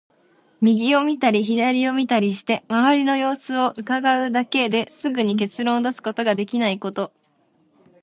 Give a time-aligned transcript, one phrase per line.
[0.61, 7.11] 右を見たり左を見たりして、周りの様子を窺うだけですぐに結論を出すことができないこと。